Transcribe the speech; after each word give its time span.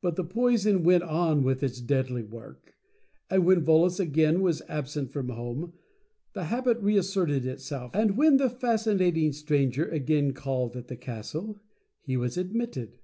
But 0.00 0.14
the 0.14 0.22
poison 0.22 0.84
went 0.84 1.02
on 1.02 1.42
with 1.42 1.64
its 1.64 1.80
deadly 1.80 2.22
work. 2.22 2.76
And 3.28 3.44
when 3.44 3.64
Volos 3.64 3.98
again 3.98 4.40
was 4.42 4.62
absent 4.68 5.10
from 5.10 5.28
home, 5.30 5.72
the 6.34 6.44
habit 6.44 6.78
reasserted 6.78 7.44
itself, 7.44 7.96
and 7.96 8.16
when 8.16 8.36
the 8.36 8.48
Fascinating 8.48 9.32
Stranger 9.32 9.86
again 9.88 10.32
called 10.34 10.76
at 10.76 10.86
the 10.86 10.94
Castle, 10.94 11.60
he 12.02 12.16
was 12.16 12.36
admitted. 12.36 13.00